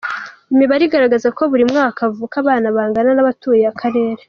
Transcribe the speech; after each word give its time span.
Imibare 0.53 0.81
igaragaza 0.85 1.27
ko 1.37 1.41
buri 1.51 1.63
mwaka 1.71 1.99
havuka 2.07 2.35
abana 2.43 2.67
bangana 2.75 3.11
n’abatuye 3.13 3.63
akarere. 3.73 4.19